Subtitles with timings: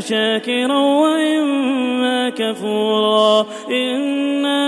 [0.00, 3.46] شاكرا وإما كفورا.
[3.70, 4.60] إنا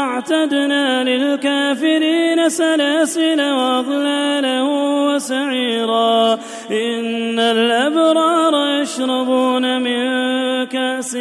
[0.00, 6.34] أعتدنا للكافرين سلاسل وأغلالا وسعيرا.
[6.70, 10.06] إن الأبرار يشربون من
[10.64, 11.12] كأس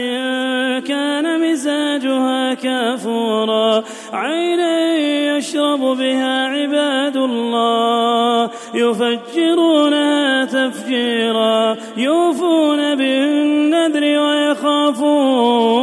[0.87, 3.83] كان مزاجها كافورا.
[4.13, 4.95] عينا
[5.37, 8.49] يشرب بها عباد الله.
[8.75, 15.75] يفجرونها تفجيرا يوفون بالنذر ويخافون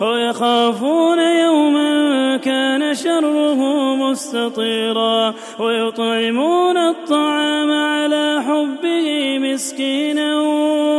[0.00, 3.60] ويخافون يوما كان شره
[3.96, 10.40] مستطيرا ويطعمون الطعام على حبه مسكينا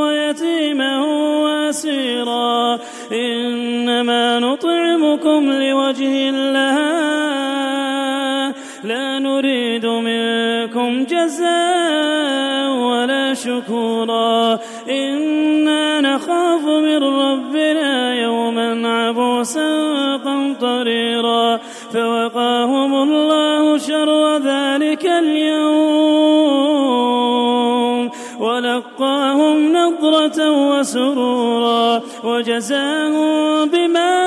[0.01, 1.05] ويتيما
[1.43, 2.79] واسيرا.
[3.11, 7.56] إنما نطعمكم لوجه الله
[8.83, 14.59] لا نريد منكم جزاء ولا شكورا.
[14.89, 21.59] إنا نخاف من ربنا يوما عبوسا قمطريرا.
[21.93, 26.17] فوقاهم الله شر ذلك اليوم.
[28.39, 32.01] ولقاهم نضرة وسرورا.
[32.23, 34.26] وجزاهم بما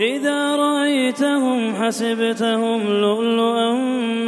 [0.00, 3.72] إذا رأيتهم حسبتهم لؤلؤا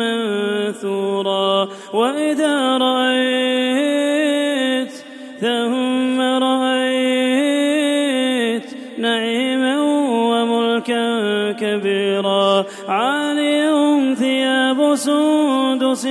[0.00, 1.68] منثورا.
[1.92, 4.18] وإذا رأيت
[5.40, 7.08] ثم رأيت
[8.98, 9.80] نعيما
[10.30, 11.06] وملكا
[11.52, 12.64] كبيرا.
[12.88, 16.08] عاليهم ثياب سندس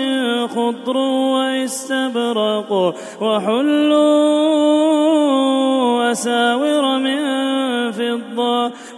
[0.56, 2.72] خضر واستبرق
[3.22, 4.38] وحلوا
[6.12, 7.47] أساور من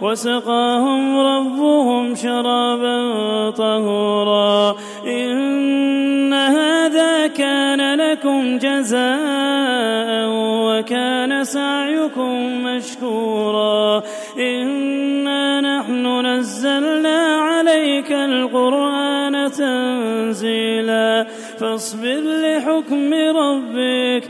[0.02, 4.76] وسقاهم ربهم شرابا طهورا.
[5.06, 10.28] إن هذا كان لكم جزاء
[10.66, 14.02] وكان سعيكم مشكورا.
[14.38, 21.26] إنا نحن نزلنا عليك القرآن تنزيلا.
[21.58, 24.29] فاصبر لحكم ربك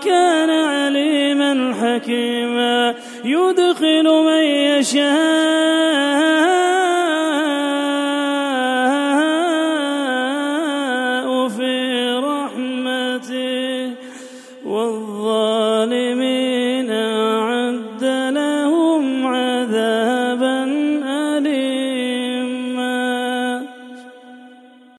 [0.00, 2.94] وكان عليما حكيما
[3.24, 5.08] يدخل من يشاء
[11.48, 11.74] في
[12.24, 13.92] رحمته
[14.64, 16.49] والظالمين.